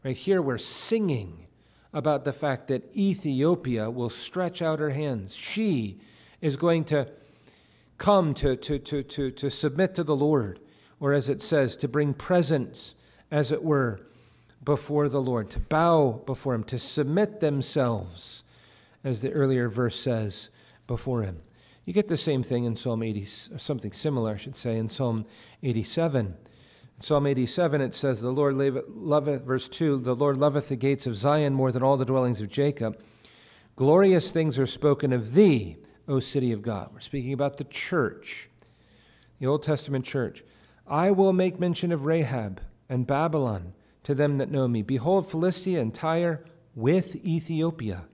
[0.04, 1.46] Right here, we're singing
[1.94, 5.34] about the fact that Ethiopia will stretch out her hands.
[5.34, 6.00] She
[6.42, 7.08] is going to
[7.96, 10.60] come to, to, to, to, to submit to the Lord
[11.02, 12.94] or as it says, to bring presents,
[13.28, 13.98] as it were,
[14.62, 18.44] before the Lord, to bow before Him, to submit themselves,
[19.02, 20.48] as the earlier verse says,
[20.86, 21.42] before Him.
[21.84, 25.26] You get the same thing in Psalm 80, something similar, I should say, in Psalm
[25.64, 26.26] 87.
[26.26, 31.08] In Psalm 87, it says, The Lord loveth, verse 2, the Lord loveth the gates
[31.08, 33.02] of Zion more than all the dwellings of Jacob.
[33.74, 36.90] Glorious things are spoken of thee, O city of God.
[36.92, 38.48] We're speaking about the church,
[39.40, 40.44] the Old Testament church.
[40.92, 44.82] I will make mention of Rahab and Babylon to them that know me.
[44.82, 48.04] Behold, Philistia and Tyre with Ethiopia.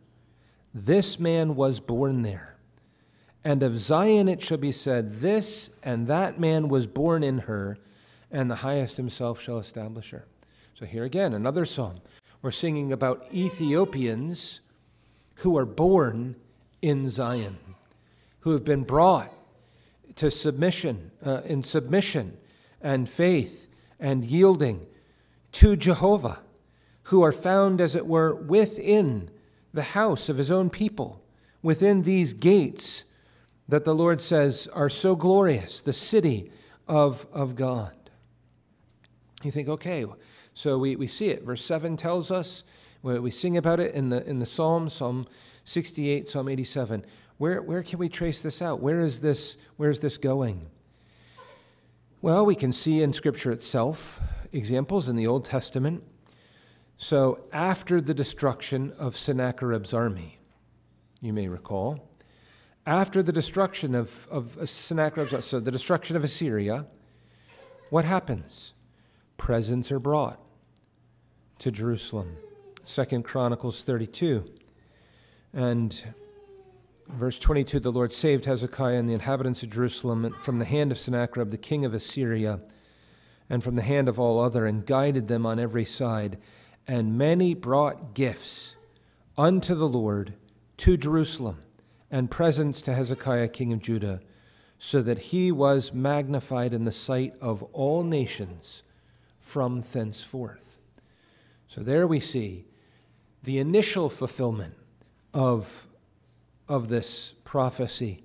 [0.73, 2.55] This man was born there.
[3.43, 7.79] And of Zion it shall be said, This and that man was born in her,
[8.31, 10.27] and the highest himself shall establish her.
[10.75, 12.01] So here again, another psalm.
[12.43, 14.61] We're singing about Ethiopians
[15.37, 16.37] who are born
[16.81, 17.59] in Zion,
[18.41, 19.33] who have been brought
[20.14, 22.37] to submission, uh, in submission
[22.81, 24.87] and faith and yielding
[25.53, 26.41] to Jehovah,
[27.05, 29.31] who are found, as it were, within
[29.73, 31.23] the house of his own people,
[31.62, 33.05] within these gates
[33.69, 36.51] that the Lord says are so glorious, the city
[36.87, 37.93] of, of God.
[39.43, 40.05] You think, okay,
[40.55, 41.45] so we, we see it.
[41.45, 42.64] Verse 7 tells us,
[43.03, 45.27] where we sing about it in the, in the Psalm, Psalm
[45.64, 47.05] 68, Psalm 87.
[47.37, 48.81] Where, where can we trace this out?
[48.81, 50.67] Where is this, where is this going?
[52.21, 54.21] Well, we can see in Scripture itself
[54.53, 56.03] examples in the Old Testament.
[56.97, 60.41] So, after the destruction of Sennacherib's army,
[61.21, 62.09] you may recall,
[62.87, 66.87] after the destruction of, of Sennacherib's, so the destruction of Assyria,
[67.91, 68.73] what happens?
[69.39, 70.39] presents are brought
[71.61, 72.37] to Jerusalem.
[72.83, 74.45] Second Chronicles 32.
[75.55, 76.15] And
[77.09, 80.99] verse 22 the Lord saved Hezekiah and the inhabitants of Jerusalem from the hand of
[80.99, 82.61] Sennacherib, the king of Assyria,
[83.51, 86.38] and from the hand of all other, and guided them on every side.
[86.87, 88.77] And many brought gifts
[89.37, 90.35] unto the Lord
[90.79, 91.59] to Jerusalem,
[92.11, 94.21] and presents to Hezekiah, king of Judah,
[94.79, 98.83] so that he was magnified in the sight of all nations
[99.40, 100.79] from thenceforth.
[101.66, 102.66] So there we see
[103.42, 104.75] the initial fulfillment
[105.35, 105.88] of,
[106.69, 108.23] of this prophecy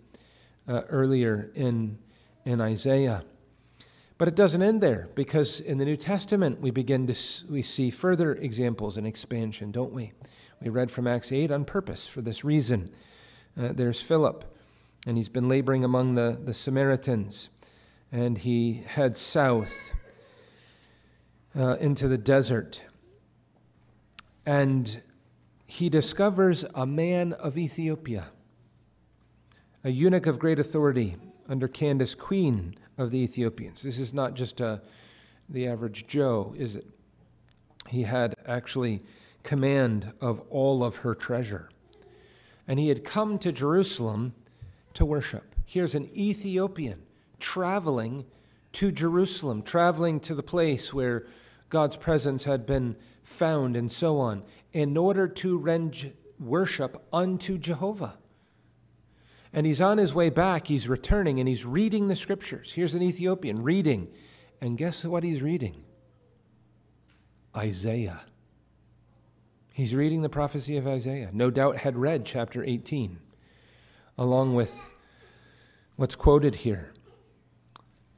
[0.68, 1.98] uh, earlier in,
[2.46, 3.24] in Isaiah.
[4.18, 7.16] But it doesn't end there because in the New Testament we begin to
[7.50, 10.14] we see further examples and expansion, don't we?
[10.62, 12.90] We read from Acts 8 on purpose for this reason.
[13.58, 14.46] Uh, there's Philip,
[15.06, 17.50] and he's been laboring among the, the Samaritans,
[18.12, 19.92] and he heads south
[21.54, 22.82] uh, into the desert.
[24.46, 25.02] And
[25.65, 28.28] he discovers a man of Ethiopia,
[29.84, 31.15] a eunuch of great authority
[31.47, 33.82] under Candace, queen of the Ethiopians.
[33.82, 34.82] This is not just a,
[35.49, 36.88] the average Joe, is it?
[37.89, 39.04] He had actually
[39.43, 41.69] command of all of her treasure.
[42.67, 44.34] And he had come to Jerusalem
[44.93, 45.56] to worship.
[45.65, 47.02] Here's an Ethiopian
[47.39, 48.26] traveling
[48.73, 51.26] to Jerusalem, traveling to the place where
[51.74, 58.20] God's presence had been found, and so on, in order to render worship unto Jehovah.
[59.52, 62.74] And he's on his way back, he's returning, and he's reading the scriptures.
[62.74, 64.08] Here's an Ethiopian reading.
[64.62, 65.84] And guess what he's reading?
[67.58, 68.22] Isaiah.
[69.74, 71.32] He's reading the prophecy of Isaiah.
[71.34, 73.18] No doubt had read chapter 18,
[74.16, 74.94] along with
[75.96, 76.93] what's quoted here.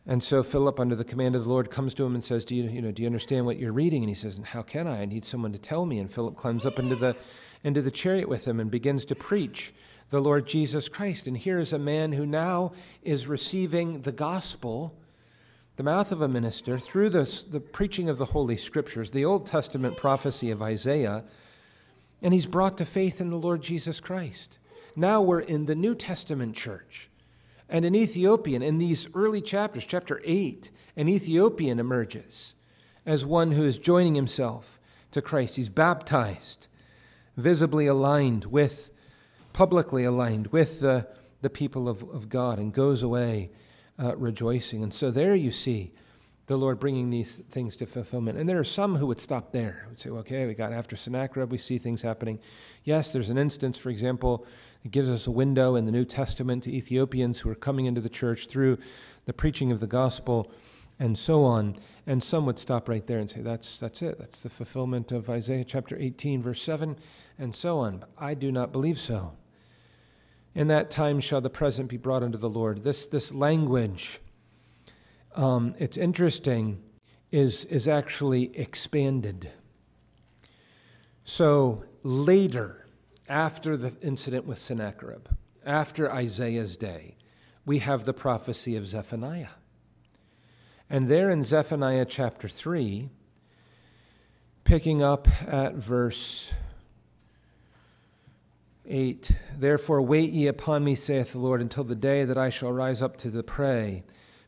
[0.08, 2.56] And so Philip, under the command of the Lord, comes to him and says, do
[2.56, 4.04] you, you know, do you understand what you're reading?
[4.04, 5.02] And he says, How can I?
[5.02, 5.98] I need someone to tell me.
[5.98, 7.16] And Philip climbs up into the,
[7.64, 9.74] into the chariot with him and begins to preach
[10.12, 11.26] the Lord Jesus Christ.
[11.26, 14.96] And here is a man who now is receiving the gospel,
[15.76, 19.48] the mouth of a minister, through the, the preaching of the Holy Scriptures, the Old
[19.48, 21.24] Testament prophecy of Isaiah,
[22.22, 24.60] and he's brought to faith in the Lord Jesus Christ.
[24.96, 27.10] Now we're in the New Testament church.
[27.70, 32.54] And an Ethiopian, in these early chapters, chapter 8, an Ethiopian emerges
[33.06, 34.80] as one who is joining himself
[35.12, 35.56] to Christ.
[35.56, 36.68] He's baptized,
[37.38, 38.92] visibly aligned with,
[39.54, 41.08] publicly aligned with the,
[41.42, 43.52] the people of, of God, and goes away
[44.02, 44.84] uh, rejoicing.
[44.84, 45.94] And so there you see
[46.48, 48.38] the Lord bringing these things to fulfillment.
[48.38, 51.52] And there are some who would stop there, would say, okay, we got after Sennacherib,
[51.52, 52.40] we see things happening.
[52.84, 54.46] Yes, there's an instance, for example,
[54.86, 58.02] it gives us a window in the New Testament to Ethiopians who are coming into
[58.02, 58.78] the church through
[59.26, 60.52] the preaching of the gospel
[61.00, 61.76] and so on.
[62.06, 64.20] And some would stop right there and say, that's, that's it.
[64.20, 66.98] That's the fulfillment of Isaiah chapter 18, verse 7,
[67.40, 67.98] and so on.
[67.98, 69.34] But I do not believe so.
[70.54, 72.84] In that time shall the present be brought unto the Lord.
[72.84, 74.20] This, this language,
[75.36, 76.84] um, it's interesting,
[77.32, 79.50] is, is actually expanded.
[81.24, 82.85] So later,
[83.28, 85.28] after the incident with Sennacherib,
[85.66, 87.16] after Isaiah's day,
[87.66, 89.50] we have the prophecy of Zephaniah.
[90.90, 93.10] And there in Zephaniah chapter 3,
[94.64, 96.52] picking up at verse
[98.88, 102.72] 8 Therefore, wait ye upon me, saith the Lord, until the day that I shall
[102.72, 104.04] rise up to the prey.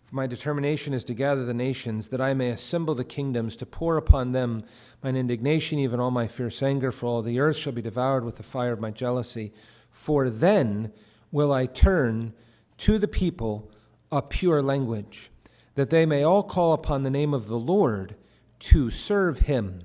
[0.08, 3.66] For my determination is to gather the nations, that I may assemble the kingdoms, to
[3.66, 4.64] pour upon them
[5.04, 8.38] mine indignation, even all my fierce anger, for all the earth shall be devoured with
[8.38, 9.52] the fire of my jealousy.
[9.90, 10.94] For then
[11.30, 12.32] will I turn
[12.78, 13.70] to the people
[14.10, 15.30] a pure language,
[15.76, 18.16] that they may all call upon the name of the Lord
[18.60, 19.82] to serve him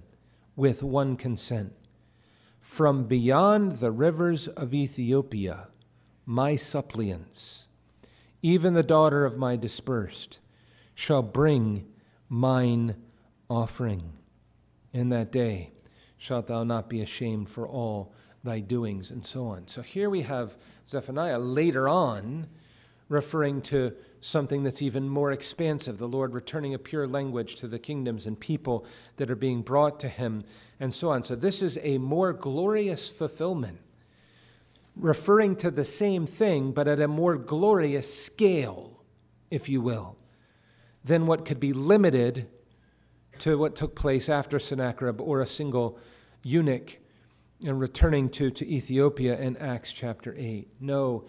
[0.55, 1.73] with one consent.
[2.61, 5.67] From beyond the rivers of Ethiopia,
[6.25, 7.62] my suppliants
[8.43, 10.39] even the daughter of my dispersed,
[10.95, 11.87] shall bring
[12.29, 12.97] mine
[13.49, 14.13] offering.
[14.93, 15.73] In that day
[16.19, 18.13] shalt thou not be ashamed for all
[18.45, 19.69] thy doings, and so on.
[19.69, 20.57] So here we have
[20.89, 22.49] Zephaniah later on
[23.09, 27.79] referring to something that's even more expansive the Lord returning a pure language to the
[27.79, 28.87] kingdoms and people
[29.17, 30.45] that are being brought to him,
[30.81, 31.23] and so on.
[31.23, 33.79] So this is a more glorious fulfillment
[34.97, 39.03] referring to the same thing, but at a more glorious scale,
[39.51, 40.17] if you will,
[41.05, 42.49] than what could be limited
[43.39, 45.99] to what took place after Sennacherib or a single
[46.43, 46.99] eunuch
[47.65, 50.69] and returning to, to Ethiopia in Acts chapter 8.
[50.81, 51.25] No,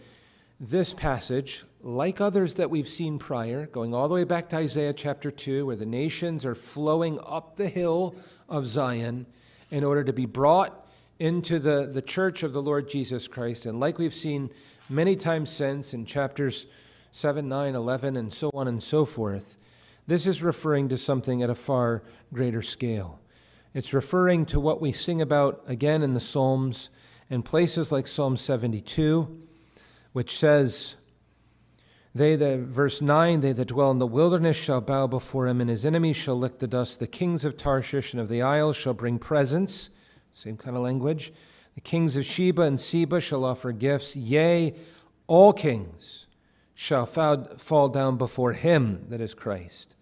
[0.59, 4.93] this passage, like others that we've seen prior, going all the way back to Isaiah
[4.93, 8.16] chapter 2, where the nations are flowing up the hill
[8.49, 9.26] of Zion
[9.72, 10.82] in order to be brought
[11.20, 13.66] into the, the church of the Lord Jesus Christ.
[13.66, 14.49] And like we've seen
[14.89, 16.66] many times since in chapters
[17.11, 19.57] 7, 9, 11, and so on and so forth,
[20.07, 22.03] this is referring to something at a far
[22.34, 23.20] greater scale.
[23.74, 26.89] It's referring to what we sing about again in the Psalms
[27.30, 29.41] and places like Psalm 72,
[30.11, 30.95] which says,
[32.16, 35.70] they that, verse 9, they that dwell in the wilderness shall bow before him, and
[35.70, 36.99] his enemies shall lick the dust.
[36.99, 39.89] The kings of Tarshish and of the isles shall bring presents.
[40.34, 41.31] Same kind of language.
[41.75, 44.15] The kings of Sheba and Seba shall offer gifts.
[44.15, 44.75] Yea,
[45.27, 46.25] all kings
[46.75, 49.95] shall fall down before him, that is Christ.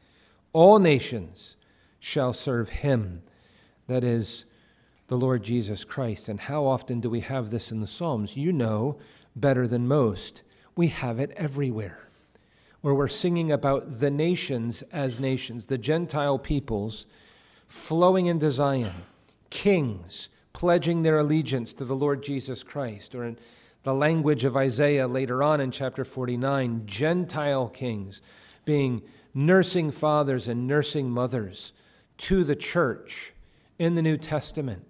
[0.53, 1.55] All nations
[1.99, 3.21] shall serve him,
[3.87, 4.45] that is
[5.07, 6.27] the Lord Jesus Christ.
[6.27, 8.35] And how often do we have this in the Psalms?
[8.37, 8.97] You know
[9.35, 10.43] better than most.
[10.75, 12.07] We have it everywhere,
[12.81, 17.05] where we're singing about the nations as nations, the Gentile peoples
[17.67, 19.03] flowing into Zion,
[19.51, 23.37] kings pledging their allegiance to the Lord Jesus Christ, or in
[23.83, 28.21] the language of Isaiah later on in chapter 49, Gentile kings
[28.65, 29.01] being
[29.33, 31.73] nursing fathers and nursing mothers
[32.17, 33.33] to the church
[33.79, 34.85] in the New Testament.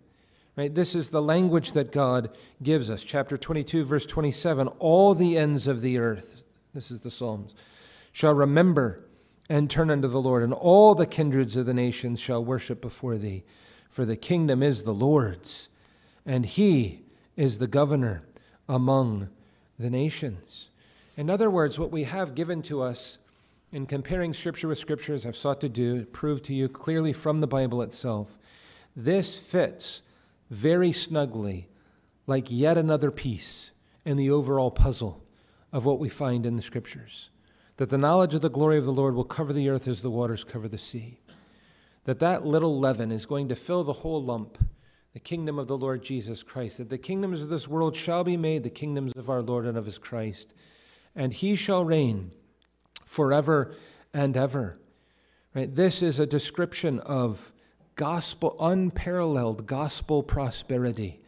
[0.58, 0.74] Right?
[0.74, 3.04] This is the language that God gives us.
[3.04, 6.44] Chapter 22, verse 27 All the ends of the earth,
[6.74, 7.54] this is the Psalms,
[8.12, 9.06] shall remember
[9.50, 13.18] and turn unto the Lord, and all the kindreds of the nations shall worship before
[13.18, 13.44] thee.
[13.92, 15.68] For the kingdom is the Lord's,
[16.26, 17.02] and he
[17.36, 18.24] is the governor
[18.68, 19.30] among
[19.78, 20.70] the nations.
[21.18, 23.18] In other words, what we have given to us
[23.72, 27.42] in comparing Scripture with Scripture, as I've sought to do, prove to you clearly from
[27.42, 28.38] the Bible itself,
[28.96, 30.02] this fits
[30.50, 31.68] very snugly
[32.28, 33.72] like yet another piece
[34.06, 35.22] in the overall puzzle
[35.74, 37.30] of what we find in the scriptures.
[37.78, 40.12] That the knowledge of the glory of the Lord will cover the earth as the
[40.12, 41.21] waters cover the sea.
[42.06, 44.58] That that little leaven is going to fill the whole lump,
[45.14, 46.78] the kingdom of the Lord Jesus Christ.
[46.78, 49.78] That the kingdoms of this world shall be made the kingdoms of our Lord and
[49.78, 50.54] of his Christ.
[51.16, 52.32] And he shall reign
[53.06, 53.76] forever
[54.14, 54.80] and ever.
[55.54, 55.74] Right?
[55.74, 57.52] This is a description of
[57.96, 61.22] gospel, unparalleled gospel prosperity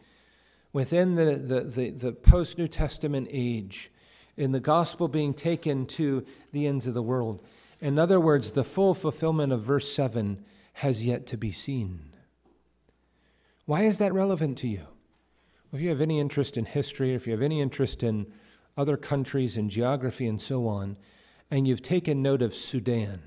[0.72, 3.92] within the, the, the, the post New Testament age,
[4.36, 7.40] in the gospel being taken to the ends of the world.
[7.80, 10.44] In other words, the full fulfillment of verse 7
[10.74, 12.14] has yet to be seen.
[13.64, 14.86] Why is that relevant to you?
[15.72, 18.26] If you have any interest in history, or if you have any interest in
[18.76, 20.96] other countries and geography and so on,
[21.50, 23.22] and you've taken note of Sudan,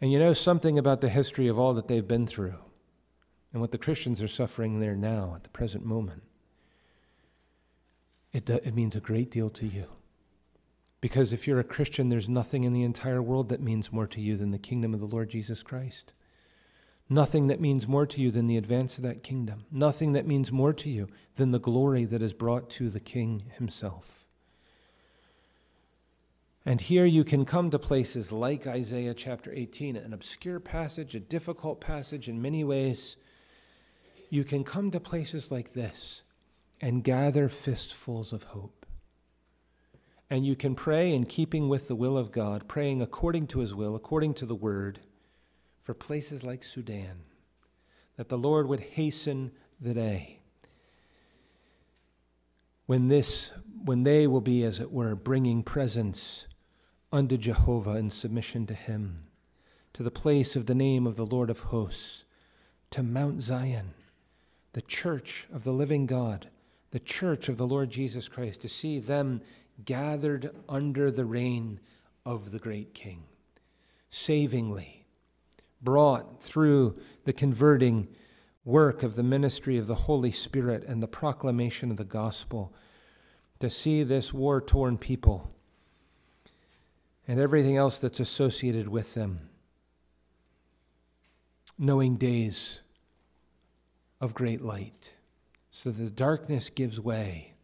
[0.00, 2.58] and you know something about the history of all that they've been through
[3.52, 6.22] and what the Christians are suffering there now at the present moment.
[8.32, 9.86] It, do, it means a great deal to you.
[11.00, 14.20] Because if you're a Christian, there's nothing in the entire world that means more to
[14.20, 16.12] you than the kingdom of the Lord Jesus Christ.
[17.08, 19.64] Nothing that means more to you than the advance of that kingdom.
[19.70, 23.44] Nothing that means more to you than the glory that is brought to the King
[23.56, 24.24] himself.
[26.64, 31.20] And here you can come to places like Isaiah chapter 18, an obscure passage, a
[31.20, 33.14] difficult passage in many ways.
[34.30, 36.22] You can come to places like this
[36.80, 38.85] and gather fistfuls of hope.
[40.28, 43.74] And you can pray in keeping with the will of God, praying according to his
[43.74, 45.00] will, according to the word,
[45.80, 47.22] for places like Sudan,
[48.16, 50.40] that the Lord would hasten the day
[52.86, 53.52] when this
[53.84, 56.46] when they will be as it were bringing presents
[57.12, 59.26] unto Jehovah in submission to him,
[59.92, 62.24] to the place of the name of the Lord of hosts,
[62.90, 63.94] to Mount Zion,
[64.72, 66.48] the church of the living God,
[66.90, 69.40] the church of the Lord Jesus Christ, to see them
[69.84, 71.80] gathered under the reign
[72.24, 73.24] of the great King,
[74.10, 75.06] savingly,
[75.82, 78.08] brought through the converting
[78.64, 82.74] work of the ministry of the Holy Spirit and the proclamation of the gospel,
[83.60, 85.50] to see this war torn people
[87.28, 89.48] and everything else that's associated with them.
[91.78, 92.80] Knowing days
[94.20, 95.12] of great light.
[95.70, 97.54] So the darkness gives way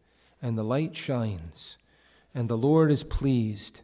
[0.41, 1.77] and the light shines,
[2.33, 3.81] and the Lord is pleased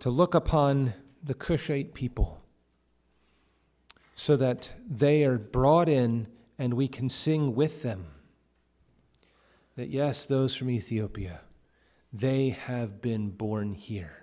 [0.00, 2.42] to look upon the Cushite people
[4.14, 6.28] so that they are brought in
[6.58, 8.06] and we can sing with them
[9.76, 11.42] that yes, those from Ethiopia,
[12.12, 14.16] they have been born here.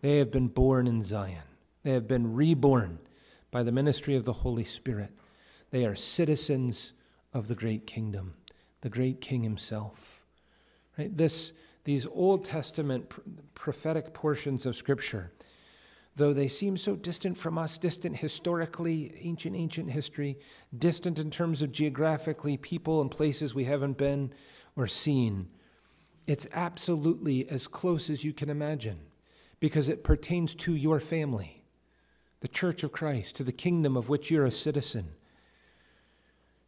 [0.00, 1.42] They have been born in Zion.
[1.82, 3.00] They have been reborn
[3.50, 5.10] by the ministry of the Holy Spirit.
[5.70, 6.92] They are citizens
[7.34, 8.34] of the great kingdom,
[8.80, 10.22] the great king himself.
[10.96, 11.16] Right?
[11.16, 11.52] This,
[11.84, 13.20] these Old Testament pr-
[13.54, 15.32] prophetic portions of Scripture,
[16.16, 20.38] though they seem so distant from us, distant historically, ancient, ancient history,
[20.76, 24.32] distant in terms of geographically, people and places we haven't been
[24.76, 25.48] or seen,
[26.26, 29.00] it's absolutely as close as you can imagine
[29.58, 31.62] because it pertains to your family,
[32.40, 35.10] the church of Christ, to the kingdom of which you're a citizen,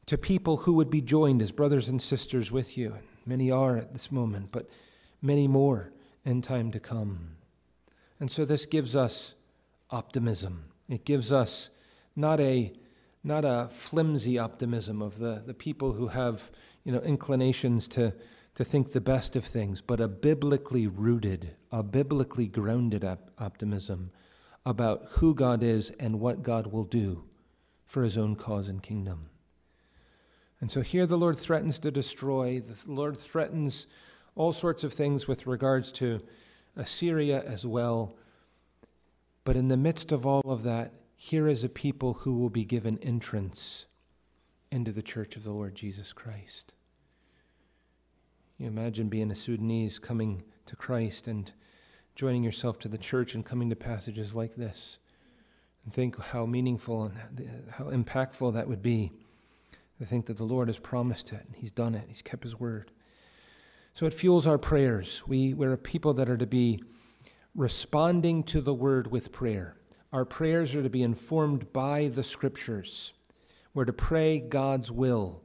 [0.06, 2.96] to people who would be joined as brothers and sisters with you.
[3.24, 4.68] Many are at this moment, but
[5.22, 5.92] many more
[6.24, 7.36] in time to come.
[8.20, 9.34] And so this gives us
[9.90, 10.64] optimism.
[10.88, 11.70] It gives us
[12.14, 12.72] not a
[13.24, 16.50] not a flimsy optimism of the, the people who have
[16.84, 18.12] you know inclinations to,
[18.56, 24.10] to think the best of things, but a biblically rooted, a biblically grounded op- optimism
[24.66, 27.24] about who God is and what God will do
[27.84, 29.28] for his own cause and kingdom.
[30.60, 33.86] And so here the Lord threatens to destroy, the Lord threatens
[34.34, 36.20] all sorts of things with regards to
[36.76, 38.14] Assyria as well.
[39.44, 42.64] But in the midst of all of that, here is a people who will be
[42.64, 43.86] given entrance
[44.70, 46.72] into the church of the Lord Jesus Christ.
[48.58, 51.50] You imagine being a Sudanese coming to Christ and
[52.14, 54.98] joining yourself to the church and coming to passages like this.
[55.84, 59.12] And think how meaningful and how impactful that would be.
[59.98, 62.58] To think that the Lord has promised it and He's done it, He's kept His
[62.58, 62.90] word.
[63.94, 65.22] So it fuels our prayers.
[65.26, 66.82] We, we're a people that are to be
[67.54, 69.76] responding to the word with prayer.
[70.12, 73.12] Our prayers are to be informed by the scriptures.
[73.74, 75.42] We're to pray God's will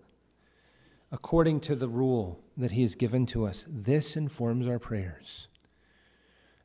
[1.11, 3.65] according to the rule that He has given to us.
[3.69, 5.47] This informs our prayers,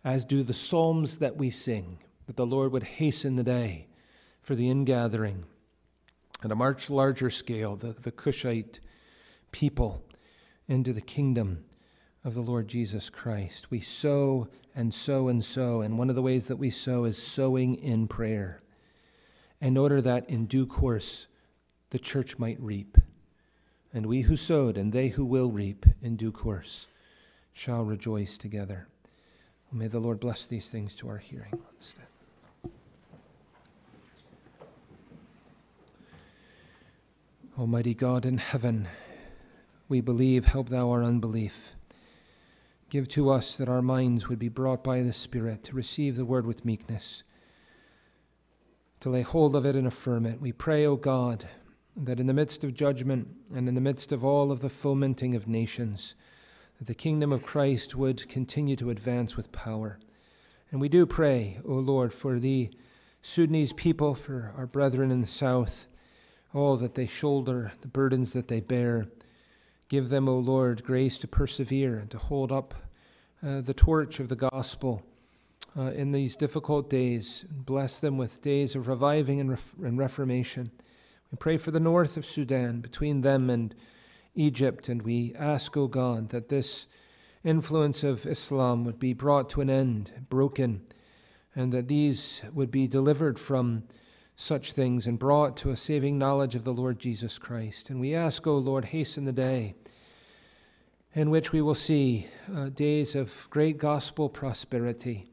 [0.05, 3.87] as do the psalms that we sing, that the Lord would hasten the day
[4.41, 5.45] for the ingathering.
[6.43, 8.80] At a much larger scale, the, the Cushite
[9.53, 10.03] people
[10.66, 11.64] into the kingdom
[12.25, 13.70] of the Lord Jesus Christ.
[13.70, 17.18] We sow and sow and sow, and one of the ways that we sow is
[17.20, 18.61] sowing in prayer,
[19.61, 21.27] in order that in due course
[21.91, 22.97] the church might reap.
[23.93, 26.87] And we who sowed and they who will reap in due course
[27.53, 28.89] shall rejoice together.
[29.70, 31.59] May the Lord bless these things to our hearing.
[37.59, 38.89] Almighty God in heaven,
[39.89, 41.75] we believe, help thou our unbelief.
[42.93, 46.26] Give to us that our minds would be brought by the Spirit to receive the
[46.26, 47.22] word with meekness,
[49.01, 50.43] to lay hold of it and affirm it.
[50.43, 51.49] We pray, O God,
[51.97, 55.34] that in the midst of judgment and in the midst of all of the fomenting
[55.34, 56.14] of nations,
[56.76, 59.99] that the kingdom of Christ would continue to advance with power.
[60.70, 62.68] And we do pray, O Lord, for the
[63.22, 65.86] Sudanese people, for our brethren in the south,
[66.53, 69.07] all that they shoulder, the burdens that they bear.
[69.93, 72.72] Give them, O Lord, grace to persevere and to hold up
[73.47, 75.03] uh, the torch of the gospel
[75.76, 77.45] uh, in these difficult days.
[77.51, 80.70] Bless them with days of reviving and, ref- and reformation.
[81.30, 83.74] We pray for the north of Sudan, between them and
[84.34, 86.86] Egypt, and we ask, O God, that this
[87.45, 90.86] influence of Islam would be brought to an end, broken,
[91.55, 93.82] and that these would be delivered from
[94.43, 97.90] such things and brought to a saving knowledge of the Lord Jesus Christ.
[97.90, 99.76] And we ask, O Lord, hasten the day
[101.14, 105.30] in which we will see uh, days of great gospel prosperity,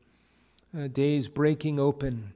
[0.77, 2.33] uh, days breaking open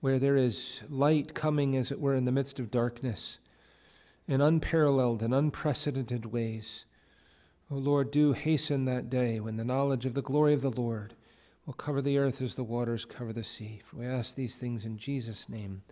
[0.00, 3.38] where there is light coming, as it were, in the midst of darkness
[4.28, 6.84] in unparalleled and unprecedented ways.
[7.68, 11.14] O Lord, do hasten that day when the knowledge of the glory of the Lord
[11.64, 13.80] will cover the earth as the waters cover the sea.
[13.84, 15.82] For we ask these things in Jesus' name.